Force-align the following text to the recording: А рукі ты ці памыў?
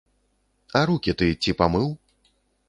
А 0.79 0.81
рукі 0.91 1.15
ты 1.19 1.29
ці 1.45 1.55
памыў? 1.61 1.87